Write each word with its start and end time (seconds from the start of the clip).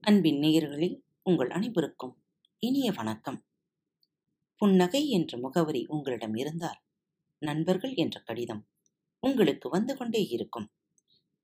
அன்பின் 0.00 0.40
நேயர்களில் 0.40 1.00
உங்கள் 1.22 1.50
அனைவருக்கும் 1.50 2.22
இனிய 2.58 2.92
வணக்கம். 2.92 3.44
புன்னகை 4.56 5.08
என்ற 5.08 5.38
முகவரி 5.38 5.86
உங்களிடம் 5.86 6.34
இருந்தால் 6.34 6.80
நண்பர்கள் 7.38 7.94
என்ற 7.94 8.20
கடிதம் 8.20 8.66
உங்களுக்கு 9.20 9.68
வந்து 9.68 9.96
கொண்டே 9.96 10.26
இருக்கும். 10.26 10.70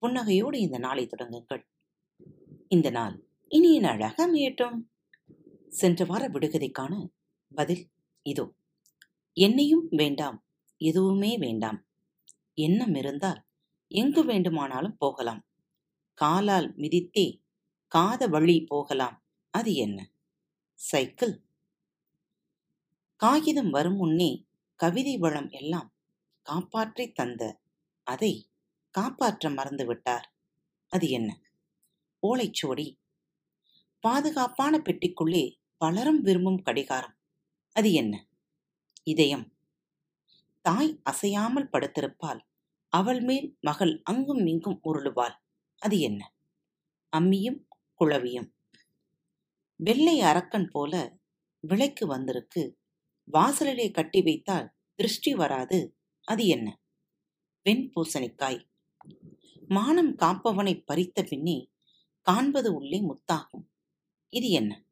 புன்னகையோடு 0.02 0.54
இந்த 0.54 0.78
நாளை 0.78 1.06
தொடங்குங்கள். 1.06 1.62
இந்த 2.68 2.90
நாள் 2.90 3.26
இனிய 3.48 3.80
நாளாக 3.80 4.28
அமையட்டும். 4.28 4.84
சென்ற 5.68 6.04
வார 6.04 6.28
விடுகதைக்கான 6.28 7.08
பதில் 7.54 7.88
இதோ. 8.22 8.52
என்னையும் 9.32 9.86
வேண்டாம் 9.90 10.44
எதுவுமே 10.76 11.38
வேண்டாம். 11.38 11.87
எண்ணம் 12.58 12.94
இருந்தால் 12.94 13.40
எங்கு 13.90 14.24
வேண்டுமானாலும் 14.24 14.96
போகலாம். 14.96 15.42
காலால் 16.18 16.68
மிதித்தே 16.76 17.26
காத 17.92 18.26
வழி 18.26 18.56
போகலாம். 18.68 19.16
அது 19.54 19.74
என்ன? 19.74 19.98
சைக்கிள். 20.80 21.34
காகிதம் 23.20 23.70
வரும் 23.70 23.96
முன்னே 23.96 24.30
கவிதை 24.80 25.14
வளம் 25.16 25.50
எல்லாம் 25.50 25.88
காப்பாற்றி 26.46 27.12
தந்த 27.12 27.42
அதை 28.06 28.32
காப்பாற்ற 28.94 29.50
மறந்துவிட்டார் 29.50 30.26
அது 30.92 31.06
என்ன? 31.08 31.30
ஓலைச்சுவடி 32.22 32.86
பாதுகாப்பான 34.04 34.74
பெட்டிக்குள்ளே 34.78 35.44
பலரும் 35.80 36.20
விரும்பும் 36.20 36.62
கடிகாரம். 36.62 37.16
அது 37.76 37.92
என்ன? 37.92 38.14
இதயம். 39.04 39.46
தாய் 40.68 41.00
அசையாமல் 41.02 41.68
படுத்திருப்பாள். 41.72 42.40
அவள் 42.88 43.20
மேல் 43.20 43.56
மகள் 43.60 44.00
அங்கும் 44.04 44.46
இங்கும் 44.46 44.80
உருளுவாள். 44.84 45.34
அது 45.78 45.98
என்ன? 45.98 46.34
அம்மியும் 47.16 47.64
குளவியும் 48.00 48.54
வெள்ளை 49.76 50.20
அரக்கன் 50.20 50.68
போல 50.68 51.18
விலைக்கு 51.60 52.06
வந்திருக்கு. 52.06 52.78
வாசலிலே 53.24 53.90
கட்டி 53.90 54.22
வைத்தால் 54.22 54.74
திருஷ்டி 54.94 55.34
வராது. 55.34 55.98
அது 56.24 56.46
என்ன? 56.46 56.80
வெண் 57.62 57.92
பூசணிக்காய். 57.94 58.68
மானம் 59.68 60.16
காப்பவனை 60.16 60.84
பறித்த 60.84 61.22
பின்னே 61.28 61.70
காண்பது 62.20 62.74
உள்ளே 62.74 63.02
முத்தாகும். 63.02 63.66
இது 64.28 64.48
என்ன? 64.48 64.84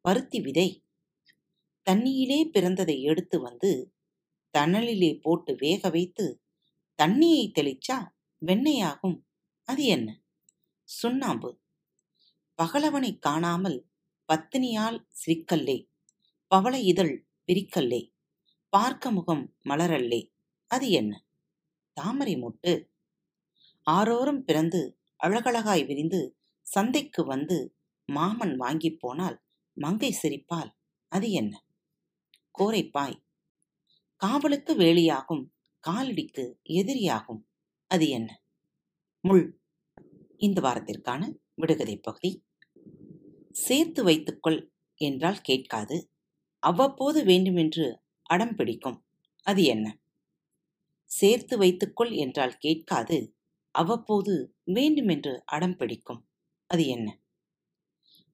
பருத்தி 0.00 0.40
விதை. 0.40 0.84
தண்ணியிலே 1.90 2.50
பிறந்ததை 2.52 3.00
எடுத்து 3.00 3.40
வந்து 3.40 3.95
தணலிலே 4.56 5.20
போட்டு 5.20 5.54
வேக 5.54 5.90
வைத்து 5.90 6.42
தண்ணியை 7.02 7.52
தெளிச்சா 7.52 8.08
வெண்ணையாகும். 8.46 9.20
அது 9.64 9.84
என்ன? 9.84 10.22
சுண்ணாம்பு. 10.82 11.60
பகலவனை 12.62 13.18
காணாமல் 13.18 13.90
பத்தினியால் 14.32 15.06
சிரிக்கல்லே. 15.26 15.90
பவள 16.46 16.78
இதழ் 16.78 17.26
பிரிக்கல்லே. 17.46 18.14
பார்க்க 18.68 19.10
முகம் 19.10 19.56
மலரல்லே. 19.64 20.32
அது 20.66 20.90
என்ன? 20.90 21.26
தாமரை 21.92 22.36
மொட்டு. 22.36 22.88
ஆரோரம் 23.82 24.44
பிறந்து 24.44 25.00
அழகழகாய் 25.16 25.84
விரிந்து 25.84 26.38
சந்தைக்கு 26.62 27.24
வந்து 27.24 27.76
மாமன் 28.06 28.56
வாங்கிப் 28.56 29.00
போனால் 29.00 29.44
மங்கை 29.72 30.18
சிரிப்பால். 30.22 30.70
அது 31.08 31.30
என்ன? 31.30 31.66
கோரைப்பாய். 32.58 33.25
காவலுக்கு 34.16 34.74
வேலியாகும் 34.74 35.44
காலடிக்கு 35.88 36.54
எதிரியாகும். 36.68 37.42
அது 37.86 38.08
என்ன? 38.08 38.42
முள். 39.20 39.60
இந்த 40.36 40.60
வாரத்திற்கான 40.60 41.34
விடுகதை 41.54 41.96
பகுதி. 41.96 42.44
சேர்த்து 43.50 44.04
வைத்துக்கொள் 44.04 44.72
என்றால் 44.94 45.40
கேட்காது. 45.40 46.10
அவ்வப்போது 46.58 47.24
வேண்டுமென்று 47.24 48.02
அடம் 48.22 48.54
பிடிக்கும். 48.54 49.04
அது 49.42 49.64
என்ன? 49.64 49.98
சேர்த்து 51.04 51.58
வைத்துக்கொள் 51.58 52.10
என்றால் 52.10 52.56
கேட்காது. 52.56 53.36
அவ்வப்போது 53.70 54.56
வேண்டுமென்று 54.64 55.42
அடம் 55.44 55.76
பிடிக்கும். 55.76 56.28
அது 56.66 56.86
என்ன? 56.86 57.20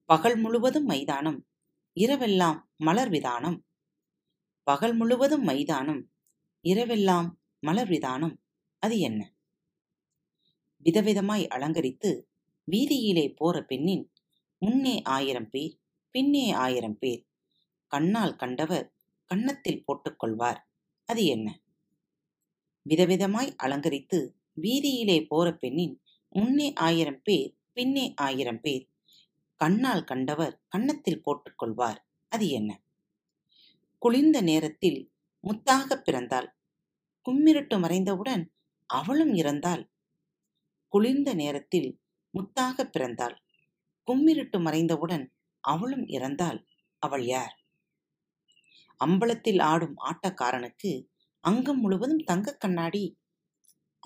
பகல் 0.05 0.39
முழுவதும் 0.39 0.85
மைதானம் 0.85 1.47
இரவெல்லாம் 1.95 2.61
மலர் 2.75 3.09
விதானம் 3.09 3.65
பகல் 4.63 4.93
முழுவதும் 4.93 5.43
மைதானம் 5.43 6.01
இரவெல்லாம் 6.65 7.29
மலர் 7.59 7.87
விதானம் 7.87 8.35
அது 8.79 8.99
என்ன? 8.99 9.21
விதவிதமாய் 10.85 11.47
அலங்கரித்து 11.47 12.09
வீதியிலே 12.67 13.33
போற 13.33 13.61
பெண்ணின் 13.61 14.11
முன்னே 14.61 15.01
ஆயிரம் 15.03 15.49
பேர் 15.49 15.73
பின்னே 16.11 16.53
ஆயிரம் 16.53 16.97
பேர் 16.97 17.21
கண்ணால் 17.91 18.35
கண்டவர் 18.35 18.87
கன்னத்தில் 19.31 19.83
போட்டுக்கொள்வார் 19.87 20.59
அது 21.09 21.25
என்ன? 21.25 21.47
விதவிதமாய் 22.85 23.55
அலங்கரித்து 23.57 24.19
வீதியிலே 24.61 25.27
போற 25.27 25.51
பெண்ணின் 25.51 26.01
முன்னே 26.35 26.73
ஆயிரம் 26.77 27.21
பேர் 27.21 27.51
பின்னே 27.73 28.13
ஆயிரம் 28.17 28.61
பேர் 28.61 28.83
கண்ணால் 29.61 30.03
கண்டவர் 30.03 30.59
கன்னத்தில் 30.69 31.21
போட்டுக்கொள்வார் 31.21 31.99
அது 32.31 32.49
என்ன? 32.49 32.71
குளிர்ந்த 34.03 34.41
நேரத்தில் 34.41 35.13
முத்தாக 35.43 35.95
பிறந்தாள். 35.95 36.47
கும்மிருட்டு 37.29 37.79
மறைந்தவுடன் 37.79 38.45
அவளும் 38.85 39.33
இறந்தாள். 39.33 39.89
குளிர்ந்த 40.87 41.33
நேரத்தில் 41.33 42.01
முத்தாக 42.33 42.83
பிறந்தாள். 42.83 43.35
கும்மிருட்டு 44.11 44.57
மறைந்தவுடன் 44.57 45.27
அவளும் 45.59 46.07
இறந்தாள். 46.07 46.65
அவள் 46.99 47.25
யார்? 47.25 47.63
அம்பலத்தில் 49.05 49.61
ஆடும் 49.61 49.95
ஆட்டக்காரனுக்கு 49.97 51.05
அங்கம் 51.39 51.79
முழுவதும் 51.79 52.23
தங்கக் 52.23 52.59
கண்ணாடி. 52.59 53.17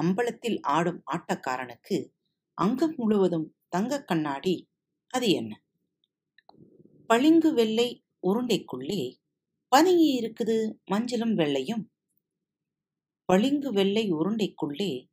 அம்பலத்தில் 0.04 0.62
ஆடும் 0.62 1.04
ஆட்டக்காரனுக்கு 1.12 2.10
அங்கம் 2.54 2.94
முழுவதும் 2.98 3.56
தங்கக் 3.70 4.08
கண்ணாடி. 4.08 4.70
அது 5.10 5.30
என்ன? 5.30 5.64
பளிங்கு 7.08 7.54
வெள்ளை 7.54 8.06
உருண்டைக்குள்ளே 8.28 9.26
பதுங்கி 9.70 10.20
இருக்குது 10.22 10.74
மஞ்சளும் 10.92 11.34
வெள்ளையும். 11.34 11.90
பளிங்கு 13.26 13.74
வெள்ளை 13.74 14.14
உருண்டைக்குள்ளே 14.14 15.08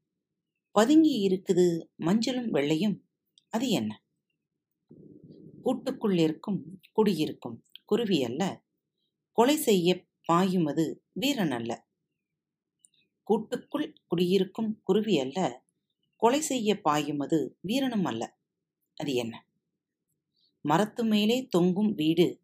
பதுங்கி 0.70 1.28
இருக்குது 1.28 1.87
மஞ்சளும் 1.97 2.50
வெள்ளையும். 2.50 3.09
அது 3.48 3.69
என்ன? 3.69 4.04
கூட்டுக்குள் 5.62 6.19
இருக்கும் 6.19 6.81
குடியிருக்கும். 6.92 7.65
குருவி 7.84 8.25
அல்ல. 8.25 8.62
கொலை 9.32 9.56
செய்ய 9.56 10.06
பாயுமது 10.32 11.04
வீரன் 11.12 11.50
அல்ல. 11.50 11.86
கூட்டுக்குள் 13.22 13.94
குடியிருக்கும் 14.06 14.81
குருவி 14.82 15.21
அல்ல. 15.21 15.65
கொலை 16.16 16.41
செய்ய 16.41 16.81
பாயுமது 16.84 17.59
வீரனும் 17.60 18.04
அல்ல. 18.04 18.38
அது 18.97 19.15
என்ன? 19.15 19.47
மரத்து 20.60 21.04
மேலே 21.04 21.47
தொங்கும் 21.47 21.94
வீடு 21.94 22.44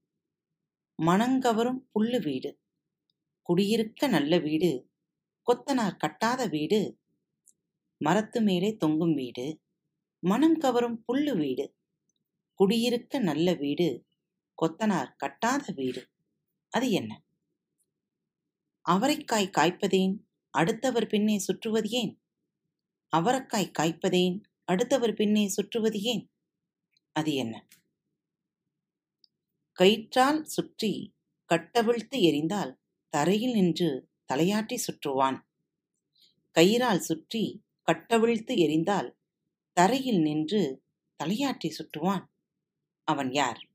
மணங்கவரும் 1.06 1.88
புல்லு 1.94 2.22
வீடு. 2.22 2.60
குடியிருக்க 3.42 4.06
நல்ல 4.06 4.38
வீடு. 4.38 4.90
கொத்தனார் 5.46 5.96
கட்டாத 5.96 6.48
வீடு. 6.48 7.00
மரத்து 7.96 8.40
மேலே 8.40 8.76
தொங்கும் 8.76 9.14
வீடு. 9.14 9.60
மனம் 10.18 10.56
கவரும் 10.56 11.04
புல்லு 11.08 11.36
வீடு. 11.36 11.76
குடியிருக்க 12.54 13.18
நல்ல 13.18 13.54
வீடு. 13.54 14.06
கொத்தனார் 14.62 15.16
கட்டாத 15.26 15.74
வீடு. 15.74 16.10
அது 16.68 16.90
என்ன? 16.90 17.24
அவரைக்காய் 18.90 19.50
காய்ப்பதேன் 19.50 20.18
அடுத்தவர் 20.50 21.06
பின்னே 21.06 21.38
சுற்றுவது 21.38 21.88
ஏன்? 21.88 22.22
அவரக்காய் 23.16 23.72
காய்ப்பதேன் 23.78 24.40
அடுத்தவர் 24.64 25.14
பின்னே 25.14 25.48
சுற்றுவது 25.48 26.00
ஏன்? 26.00 26.30
அது 27.12 27.34
என்ன? 27.34 27.66
கயிற்றால் 29.80 30.42
சுற்றி 30.42 31.14
கட்டவிழ்த்து 31.46 32.18
எறிந்தால் 32.18 32.76
தரையில் 33.08 33.52
நின்று 33.52 34.08
தலையாட்டி 34.32 34.76
சுற்றுவான். 34.76 35.38
கயிறால் 36.54 36.98
சுற்றி 36.98 37.62
கட்டவிழ்த்து 37.82 38.54
எறிந்தால் 38.54 39.16
தரையில் 39.72 40.20
நின்று 40.20 40.84
தலையாட்டி 41.24 41.70
சுற்றுவான். 41.70 42.24
அவன் 43.04 43.32
யார்? 43.32 43.70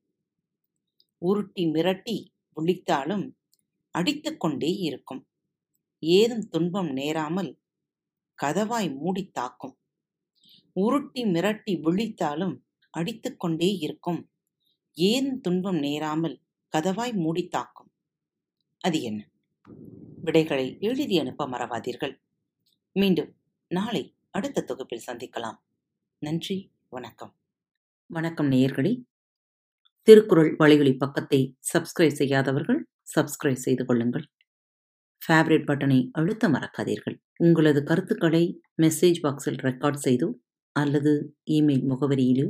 உருட்டி 1.18 1.66
மிரட்டி 1.66 2.28
விழித்தாலும் 2.56 3.36
அடித்துக்கொண்டே 3.92 4.72
இருக்கும். 4.74 5.28
ஏதும் 6.00 6.48
துன்பம் 6.48 6.90
நேராமல் 6.90 7.60
கதவாய் 8.44 8.96
மூடித் 8.96 9.34
தாக்கும். 9.34 9.80
உருட்டி 10.72 11.24
மிரட்டி 11.24 11.80
விழித்தாலும் 11.80 12.60
அடித்துக்கொண்டே 12.90 13.78
இருக்கும். 13.78 14.30
ஏதும் 14.98 15.42
துன்பம் 15.42 15.78
நேராமல் 15.78 16.42
கதவாய் 16.78 17.14
மூடித் 17.14 17.52
தாக்கும்? 17.52 17.92
அது 18.80 19.02
என்ன? 19.02 19.30
விடைகளை 20.22 20.78
எழுதி 20.80 21.20
அனுப்ப 21.20 21.48
மறவாதீர்கள். 21.48 22.22
மீண்டும் 22.92 23.36
நாளை 23.68 24.16
அடுத்த 24.32 24.62
தொகுப்பில் 24.62 25.02
சந்திக்கலாம். 25.08 25.58
நன்றி 26.20 26.72
வணக்கம். 26.90 27.36
வணக்கம் 28.06 28.52
நேயர்களே. 28.52 29.04
திருக்குறள் 30.02 30.56
வழிகளி 30.56 30.98
பக்கத்தை 30.98 31.58
சப்ஸ்கிரைப் 31.74 32.14
செய்யாதவர்கள் 32.14 32.88
சப்ஸ்கிரைப் 33.16 33.64
செய்து 33.66 33.86
கொள்ளுங்கள். 33.86 34.26
ஃபேவரட் 35.28 35.66
பட்டனை 35.66 36.10
அழுத்த 36.12 36.50
மறக்காதீர்கள். 36.50 37.18
உங்களது 37.38 37.84
கருத்துக்களை 37.84 38.62
மெசேஜ் 38.82 39.20
பாக்ஸில் 39.24 39.62
ரெக்கார்ட் 39.62 40.00
செய்தோ 40.04 40.34
அல்லது 40.72 41.36
இமெயில் 41.52 41.86
முகவரியிலோ 41.90 42.50